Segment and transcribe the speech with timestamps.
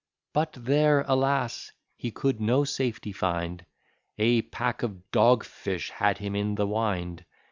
[0.33, 1.71] But there, alas!
[1.95, 3.63] he could no safety find,
[4.17, 7.23] A pack of dogfish had him in the wind.